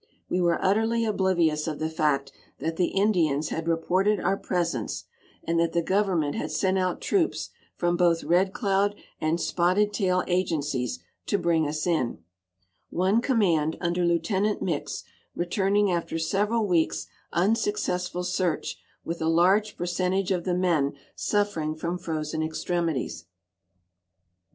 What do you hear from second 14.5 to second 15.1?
Mix,